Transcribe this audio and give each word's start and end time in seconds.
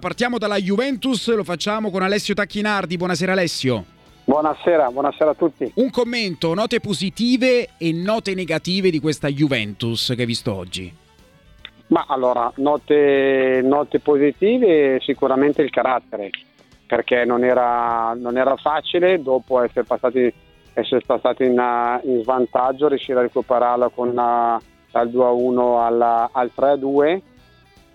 Partiamo 0.00 0.38
dalla 0.38 0.58
Juventus, 0.58 1.34
lo 1.34 1.42
facciamo 1.42 1.90
con 1.90 2.02
Alessio 2.02 2.32
Tacchinardi. 2.32 2.96
Buonasera 2.96 3.32
Alessio. 3.32 3.84
Buonasera, 4.26 4.92
buonasera 4.92 5.30
a 5.30 5.34
tutti. 5.34 5.72
Un 5.74 5.90
commento, 5.90 6.54
note 6.54 6.78
positive 6.78 7.70
e 7.76 7.92
note 7.92 8.32
negative 8.36 8.90
di 8.90 9.00
questa 9.00 9.26
Juventus 9.26 10.12
che 10.14 10.20
hai 10.20 10.26
visto 10.26 10.54
oggi. 10.54 10.94
Ma 11.88 12.06
allora, 12.08 12.48
note, 12.58 13.60
note 13.64 13.98
positive 13.98 15.00
sicuramente 15.00 15.62
il 15.62 15.70
carattere, 15.70 16.30
perché 16.86 17.24
non 17.24 17.42
era, 17.42 18.14
non 18.16 18.36
era 18.36 18.54
facile 18.54 19.20
dopo 19.20 19.60
essere 19.62 19.82
passati, 19.82 20.32
essere 20.74 21.00
passati 21.04 21.42
in, 21.42 21.60
in, 22.04 22.22
svantaggio, 22.22 22.86
riuscire 22.86 23.18
a 23.18 23.22
recuperarla 23.22 23.88
con 23.88 24.10
una, 24.10 24.60
dal 24.92 25.08
2-1 25.08 25.80
alla, 25.80 26.30
al 26.30 26.52
3-2 26.56 27.20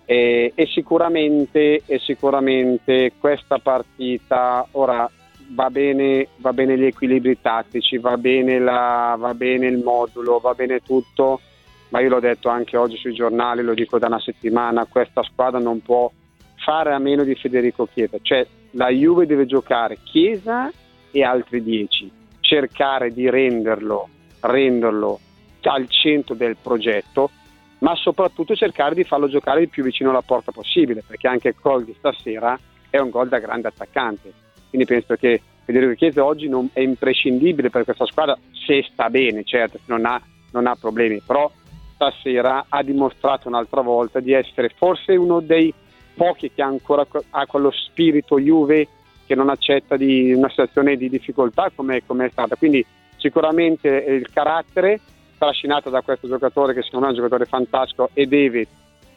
e, 0.04 0.52
e, 0.54 0.66
sicuramente, 0.66 1.82
e 1.86 1.98
sicuramente 1.98 3.12
questa 3.18 3.58
partita 3.58 4.66
ora 4.72 5.10
va 5.48 5.70
bene, 5.70 6.28
va 6.36 6.52
bene 6.52 6.76
gli 6.76 6.84
equilibri 6.84 7.40
tattici, 7.40 7.98
va 7.98 8.16
bene, 8.16 8.58
la, 8.58 9.16
va 9.18 9.34
bene 9.34 9.66
il 9.66 9.78
modulo, 9.78 10.38
va 10.38 10.54
bene 10.54 10.80
tutto, 10.80 11.40
ma 11.88 12.00
io 12.00 12.08
l'ho 12.08 12.20
detto 12.20 12.48
anche 12.48 12.76
oggi 12.76 12.96
sui 12.96 13.14
giornali, 13.14 13.62
lo 13.62 13.74
dico 13.74 13.98
da 13.98 14.06
una 14.06 14.20
settimana, 14.20 14.86
questa 14.86 15.22
squadra 15.22 15.58
non 15.58 15.80
può 15.80 16.10
fare 16.56 16.92
a 16.92 16.98
meno 16.98 17.24
di 17.24 17.34
Federico 17.34 17.86
Chiesa, 17.86 18.18
cioè 18.20 18.46
la 18.72 18.88
Juve 18.88 19.26
deve 19.26 19.46
giocare 19.46 19.98
Chiesa 20.02 20.70
e 21.10 21.22
altri 21.22 21.62
10, 21.62 22.10
cercare 22.40 23.10
di 23.10 23.28
renderlo, 23.30 24.08
renderlo 24.40 25.20
al 25.62 25.88
centro 25.88 26.34
del 26.34 26.56
progetto 26.60 27.30
ma 27.78 27.94
soprattutto 27.96 28.54
cercare 28.54 28.94
di 28.94 29.04
farlo 29.04 29.28
giocare 29.28 29.62
il 29.62 29.68
più 29.68 29.82
vicino 29.82 30.10
alla 30.10 30.22
porta 30.22 30.52
possibile, 30.52 31.02
perché 31.06 31.28
anche 31.28 31.48
il 31.48 31.56
gol 31.60 31.84
di 31.84 31.94
stasera 31.98 32.58
è 32.88 32.98
un 32.98 33.10
gol 33.10 33.28
da 33.28 33.38
grande 33.38 33.68
attaccante. 33.68 34.32
Quindi 34.68 34.86
penso 34.86 35.14
che 35.16 35.40
Federico 35.64 35.94
Chiesa 35.94 36.24
oggi 36.24 36.48
non 36.48 36.68
è 36.72 36.80
imprescindibile 36.80 37.70
per 37.70 37.84
questa 37.84 38.06
squadra, 38.06 38.36
se 38.66 38.86
sta 38.90 39.08
bene, 39.10 39.44
certo, 39.44 39.78
non 39.86 40.04
ha, 40.04 40.20
non 40.52 40.66
ha 40.66 40.76
problemi, 40.76 41.20
però 41.24 41.50
stasera 41.94 42.66
ha 42.68 42.82
dimostrato 42.82 43.48
un'altra 43.48 43.80
volta 43.80 44.20
di 44.20 44.32
essere 44.32 44.68
forse 44.68 45.16
uno 45.16 45.40
dei 45.40 45.72
pochi 46.14 46.50
che 46.52 46.62
ancora 46.62 47.06
ha 47.30 47.46
quello 47.46 47.70
spirito 47.70 48.38
Juve 48.38 48.88
che 49.26 49.34
non 49.34 49.48
accetta 49.48 49.96
di 49.96 50.32
una 50.32 50.48
situazione 50.48 50.96
di 50.96 51.08
difficoltà 51.08 51.70
come, 51.74 52.02
come 52.06 52.26
è 52.26 52.30
stata. 52.30 52.56
Quindi 52.56 52.84
sicuramente 53.16 53.88
il 53.88 54.28
carattere 54.30 55.00
trascinato 55.44 55.90
da 55.90 56.00
questo 56.00 56.26
giocatore 56.26 56.72
che 56.72 56.82
secondo 56.82 57.06
me 57.06 57.12
è 57.12 57.14
un 57.14 57.22
giocatore 57.22 57.46
fantastico 57.46 58.10
e 58.12 58.26
deve 58.26 58.66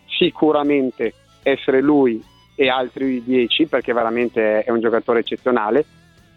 sicuramente 0.06 1.14
essere 1.44 1.82
lui 1.82 2.22
e 2.56 2.70
altri 2.70 3.24
10 3.24 3.68
perché 3.68 3.94
veramente 3.94 4.64
è 4.64 4.72
un 4.72 4.80
giocatore 4.80 5.20
eccezionale. 5.20 5.86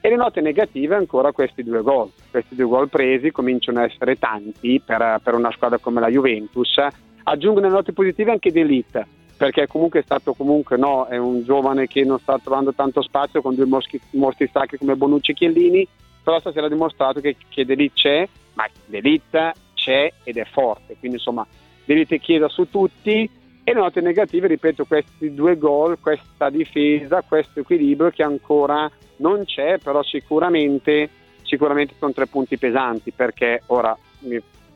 E 0.03 0.09
le 0.09 0.17
note 0.17 0.41
negative 0.41 0.95
ancora 0.95 1.33
questi 1.33 1.63
due 1.63 1.83
gol. 1.83 2.11
Questi 2.31 2.55
due 2.55 2.67
gol 2.67 2.89
presi 2.89 3.31
cominciano 3.31 3.81
a 3.81 3.85
essere 3.85 4.17
tanti 4.17 4.81
per, 4.85 5.21
per 5.23 5.35
una 5.35 5.51
squadra 5.53 5.79
come 5.79 6.01
la 6.01 6.09
Juventus. 6.09 6.77
Aggiungono 7.25 7.67
le 7.67 7.73
note 7.73 7.93
positive 7.93 8.31
anche 8.31 8.51
di 8.51 8.61
Elite 8.61 9.07
perché 9.37 9.67
comunque 9.67 10.01
è 10.01 10.03
stato 10.03 10.35
comunque 10.35 10.77
no, 10.77 11.07
è 11.07 11.17
un 11.17 11.43
giovane 11.43 11.87
che 11.87 12.05
non 12.05 12.19
sta 12.19 12.39
trovando 12.39 12.75
tanto 12.75 13.01
spazio 13.01 13.41
con 13.41 13.55
due 13.55 13.65
mostri, 13.65 13.99
mostri 14.11 14.49
sacri 14.53 14.77
come 14.77 14.97
Bonucci 14.97 15.31
e 15.31 15.35
Chiellini 15.35 15.89
però 16.23 16.39
stasera 16.41 16.67
ha 16.67 16.69
dimostrato 16.69 17.21
che, 17.21 17.37
che 17.49 17.65
D'Elite 17.65 17.95
c'è 17.95 18.29
ma 18.53 18.67
D'Elite 18.85 19.53
c'è 19.83 20.13
ed 20.23 20.37
è 20.37 20.45
forte, 20.45 20.97
quindi 20.99 21.17
insomma 21.17 21.47
Delite 21.91 22.21
chieda 22.21 22.49
su 22.49 22.71
tutti. 22.71 23.29
E 23.63 23.75
le 23.75 23.81
note 23.81 24.01
negative, 24.01 24.47
ripeto, 24.47 24.85
questi 24.85 25.35
due 25.35 25.59
gol, 25.59 25.99
questa 25.99 26.49
difesa, 26.49 27.23
questo 27.27 27.61
equilibrio 27.61 28.11
che 28.11 28.23
ancora 28.23 28.89
non 29.17 29.45
c'è, 29.45 29.79
però 29.79 30.01
sicuramente, 30.05 31.11
sicuramente 31.43 31.95
sono 31.99 32.13
tre 32.13 32.27
punti 32.27 32.57
pesanti 32.59 33.11
perché 33.11 33.63
ora 33.67 33.97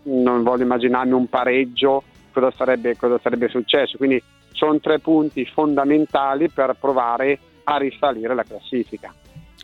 non 0.02 0.42
voglio 0.42 0.64
immaginarmi 0.64 1.12
un 1.12 1.28
pareggio, 1.28 2.02
cosa 2.32 2.50
sarebbe, 2.50 2.96
cosa 2.96 3.18
sarebbe 3.22 3.48
successo, 3.48 3.96
quindi 3.96 4.20
sono 4.50 4.80
tre 4.80 4.98
punti 4.98 5.46
fondamentali 5.46 6.48
per 6.48 6.76
provare 6.78 7.38
a 7.64 7.76
risalire 7.76 8.34
la 8.34 8.44
classifica. 8.44 9.14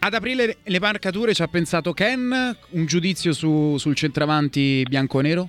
Ad 0.03 0.15
aprire 0.15 0.57
le 0.65 0.81
marcature 0.81 1.35
ci 1.35 1.43
ha 1.43 1.47
pensato 1.47 1.93
Ken, 1.93 2.57
un 2.71 2.87
giudizio 2.87 3.35
su, 3.35 3.77
sul 3.77 3.95
centravanti 3.95 4.83
bianco-nero? 4.89 5.49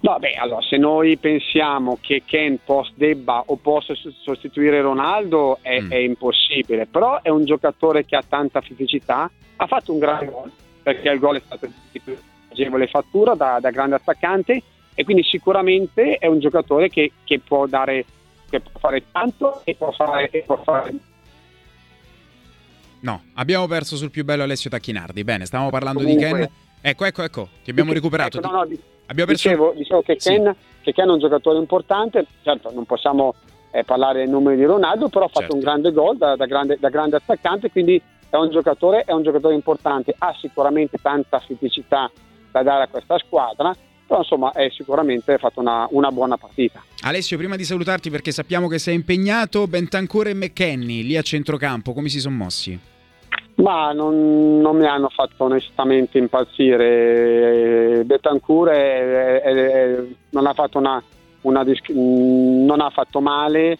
Vabbè, 0.00 0.32
allora 0.32 0.62
se 0.62 0.78
noi 0.78 1.18
pensiamo 1.18 1.98
che 2.00 2.22
Ken 2.24 2.58
post 2.64 2.92
debba 2.94 3.42
o 3.46 3.56
possa 3.56 3.92
sostituire 4.22 4.80
Ronaldo 4.80 5.58
è, 5.60 5.78
mm. 5.78 5.90
è, 5.90 5.96
impossibile, 5.96 6.86
però 6.86 7.20
è 7.20 7.28
un 7.28 7.44
giocatore 7.44 8.06
che 8.06 8.16
ha 8.16 8.24
tanta 8.26 8.62
fisicità, 8.62 9.30
ha 9.56 9.66
fatto 9.66 9.92
un 9.92 9.98
gran 9.98 10.24
gol 10.24 10.50
perché 10.82 11.10
il 11.10 11.18
gol 11.18 11.36
è 11.36 11.42
stato 11.44 11.68
di 11.92 12.00
più 12.00 12.16
agevole 12.50 12.86
fattura 12.86 13.34
da, 13.34 13.58
da, 13.60 13.68
grande 13.68 13.96
attaccante 13.96 14.62
e 14.94 15.04
quindi 15.04 15.22
sicuramente 15.22 16.16
è 16.16 16.26
un 16.26 16.40
giocatore 16.40 16.88
che, 16.88 17.12
che, 17.24 17.38
può 17.40 17.66
dare, 17.66 18.06
che 18.48 18.60
può 18.60 18.80
fare 18.80 19.04
tanto 19.12 19.60
e 19.64 19.74
può 19.74 19.92
fare, 19.92 20.30
e 20.30 20.44
può 20.46 20.62
fare 20.62 20.94
No, 23.00 23.22
abbiamo 23.34 23.66
perso 23.66 23.96
sul 23.96 24.10
più 24.10 24.24
bello 24.24 24.42
Alessio 24.42 24.70
Tacchinardi. 24.70 25.24
Bene, 25.24 25.46
stavamo 25.46 25.70
parlando 25.70 26.00
Comunque, 26.00 26.26
di 26.26 26.32
Ken. 26.32 26.50
Ecco, 26.82 27.04
ecco, 27.04 27.22
ecco, 27.22 27.48
ti 27.62 27.70
abbiamo 27.70 27.92
recuperato. 27.92 28.38
Ecco, 28.38 28.46
no, 28.48 28.52
no, 28.52 28.62
abbiamo 28.62 29.30
perso... 29.30 29.48
dicevo, 29.48 29.72
dicevo 29.76 30.02
che, 30.02 30.16
Ken, 30.16 30.54
sì. 30.54 30.82
che, 30.82 30.92
Ken, 30.92 31.08
è 31.08 31.12
un 31.12 31.18
giocatore 31.18 31.58
importante. 31.58 32.26
Certo, 32.42 32.70
non 32.72 32.84
possiamo 32.84 33.34
eh, 33.70 33.84
parlare 33.84 34.18
dei 34.18 34.28
numeri 34.28 34.56
di 34.56 34.64
Ronaldo, 34.64 35.08
però 35.08 35.26
ha 35.26 35.28
fatto 35.28 35.40
certo. 35.40 35.54
un 35.54 35.60
grande 35.60 35.92
gol 35.92 36.16
da, 36.16 36.36
da, 36.36 36.46
grande, 36.46 36.76
da, 36.78 36.88
grande, 36.88 37.16
attaccante, 37.16 37.70
quindi 37.70 38.00
è 38.28 38.36
un, 38.36 38.50
giocatore, 38.50 39.04
è 39.04 39.12
un 39.12 39.22
giocatore 39.22 39.54
importante. 39.54 40.14
Ha 40.16 40.34
sicuramente 40.38 40.98
tanta 41.00 41.38
fisicità 41.40 42.10
da 42.50 42.62
dare 42.62 42.84
a 42.84 42.88
questa 42.88 43.18
squadra 43.18 43.74
però 44.10 44.22
insomma 44.22 44.50
è 44.50 44.68
sicuramente 44.74 45.38
fatto 45.38 45.60
una, 45.60 45.86
una, 45.90 46.10
buona 46.10 46.36
partita. 46.36 46.82
Alessio, 47.02 47.36
prima 47.36 47.54
di 47.54 47.62
salutarti 47.62 48.10
perché 48.10 48.32
sappiamo 48.32 48.66
che 48.66 48.80
sei 48.80 48.96
impegnato, 48.96 49.68
Bentancur 49.68 50.26
e 50.26 50.34
McKenny 50.34 51.04
lì 51.04 51.16
a 51.16 51.22
centrocampo, 51.22 51.92
come 51.92 52.08
si 52.08 52.18
sono 52.18 52.34
mossi? 52.34 52.76
Ma 53.60 53.92
non, 53.92 54.60
non, 54.60 54.76
mi 54.76 54.86
hanno 54.86 55.08
fatto 55.08 55.44
onestamente 55.44 56.18
impazzire. 56.18 58.02
Betancourt 58.04 58.70
è, 58.70 59.40
è, 59.40 59.52
è, 59.52 60.04
non, 60.30 60.46
ha 60.46 60.54
fatto 60.54 60.78
una, 60.78 61.02
una 61.42 61.62
disc- 61.64 61.90
non 61.90 62.80
ha 62.80 62.90
fatto 62.90 63.20
male. 63.20 63.78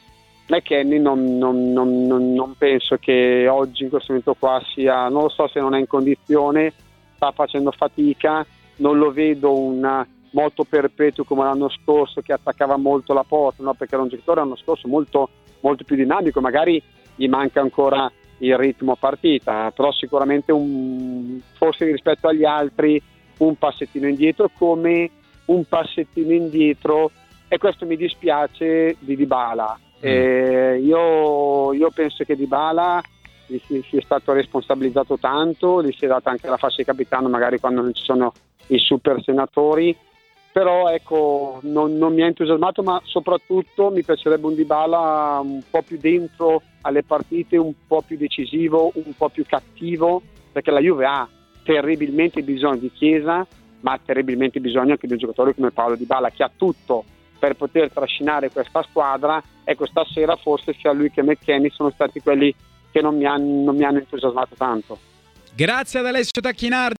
McKenny 0.48 0.98
non, 0.98 1.38
non, 1.38 1.72
non, 1.72 2.54
penso 2.58 2.96
che 2.96 3.46
oggi 3.48 3.84
in 3.84 3.88
questo 3.88 4.12
momento 4.12 4.34
qua 4.38 4.60
sia, 4.74 5.08
non 5.08 5.22
lo 5.22 5.28
so 5.28 5.46
se 5.46 5.60
non 5.60 5.74
è 5.74 5.78
in 5.78 5.86
condizione, 5.86 6.72
sta 7.14 7.30
facendo 7.30 7.70
fatica, 7.70 8.44
non 8.76 8.98
lo 8.98 9.12
vedo 9.12 9.56
un 9.56 10.04
moto 10.32 10.64
perpetuo 10.64 11.22
come 11.22 11.44
l'anno 11.44 11.68
scorso 11.68 12.20
che 12.20 12.32
attaccava 12.32 12.76
molto 12.76 13.12
la 13.12 13.24
porta, 13.26 13.62
no? 13.62 13.74
perché 13.74 13.94
era 13.94 14.02
un 14.02 14.08
giocatore 14.08 14.40
l'anno 14.40 14.56
scorso 14.56 14.88
molto, 14.88 15.28
molto 15.60 15.84
più 15.84 15.94
dinamico, 15.94 16.40
magari 16.40 16.82
gli 17.14 17.28
manca 17.28 17.60
ancora 17.60 18.10
il 18.40 18.56
ritmo 18.56 18.96
partita, 18.96 19.70
però 19.70 19.92
sicuramente 19.92 20.52
un, 20.52 21.40
forse 21.56 21.84
rispetto 21.86 22.28
agli 22.28 22.44
altri 22.44 23.02
un 23.38 23.56
passettino 23.56 24.06
indietro 24.06 24.50
come 24.56 25.10
un 25.46 25.64
passettino 25.64 26.32
indietro 26.32 27.10
e 27.48 27.58
questo 27.58 27.86
mi 27.86 27.96
dispiace 27.96 28.96
di 28.98 29.16
Dybala. 29.16 29.78
Mm. 29.78 30.00
Eh, 30.00 30.80
io, 30.82 31.72
io, 31.72 31.90
penso 31.90 32.24
che 32.24 32.36
Dybala 32.36 33.02
gli 33.46 33.58
sia 33.88 34.00
stato 34.02 34.32
responsabilizzato 34.32 35.18
tanto, 35.18 35.82
gli 35.82 35.92
si 35.92 36.04
è 36.04 36.08
data 36.08 36.30
anche 36.30 36.48
la 36.48 36.56
fascia 36.56 36.76
di 36.78 36.84
capitano 36.84 37.28
magari 37.28 37.58
quando 37.58 37.82
non 37.82 37.92
ci 37.92 38.04
sono 38.04 38.32
i 38.68 38.78
super 38.78 39.20
senatori 39.22 39.96
però 40.52 40.88
ecco, 40.88 41.60
non, 41.62 41.96
non, 41.96 42.12
mi 42.12 42.22
ha 42.22 42.26
entusiasmato, 42.26 42.82
ma 42.82 43.00
soprattutto 43.04 43.90
mi 43.90 44.02
piacerebbe 44.02 44.46
un 44.46 44.54
Dybala 44.54 45.40
un 45.42 45.62
po' 45.68 45.82
più 45.82 45.98
dentro 45.98 46.62
alle 46.82 47.02
partite, 47.02 47.56
un 47.56 47.72
po' 47.86 48.02
più 48.02 48.16
decisivo, 48.16 48.90
un 48.94 49.14
po' 49.16 49.28
più 49.28 49.44
cattivo, 49.46 50.22
perché 50.50 50.70
la 50.70 50.80
Juve 50.80 51.06
ha 51.06 51.28
terribilmente 51.62 52.42
bisogno 52.42 52.78
di 52.78 52.90
Chiesa, 52.92 53.46
ma 53.80 53.92
ha 53.92 54.00
terribilmente 54.04 54.60
bisogno 54.60 54.92
anche 54.92 55.06
di 55.06 55.12
un 55.12 55.18
giocatore 55.18 55.54
come 55.54 55.70
Paolo 55.70 55.94
Dybala 55.94 56.30
che 56.30 56.42
ha 56.42 56.50
tutto 56.54 57.04
per 57.38 57.54
poter 57.54 57.90
trascinare 57.92 58.50
questa 58.50 58.82
squadra. 58.82 59.42
Ecco, 59.64 59.86
stasera 59.86 60.36
forse 60.36 60.74
sia 60.78 60.92
lui 60.92 61.10
che 61.10 61.22
McKenny 61.22 61.70
sono 61.70 61.90
stati 61.90 62.20
quelli 62.20 62.54
che 62.90 63.00
non 63.00 63.16
mi 63.16 63.24
hanno, 63.24 63.64
non 63.64 63.76
mi 63.76 63.84
hanno 63.84 63.98
entusiasmato 63.98 64.56
tanto. 64.56 64.98
Grazie 65.54 66.00
ad 66.00 66.06
Alessio 66.06 66.40
Tacchinardi. 66.40 66.88